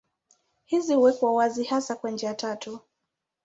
Hizi 0.65 0.93
huwekwa 0.93 1.33
wazi 1.33 1.63
hasa 1.63 1.95
kwa 1.95 2.11
njia 2.11 2.33
tatu. 2.33 2.79